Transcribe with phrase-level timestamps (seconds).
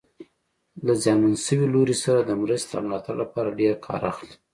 [0.85, 4.33] له زیانمن شوي لوري سره د مرستې او ملاتړ لپاره ډېر کار اخلي.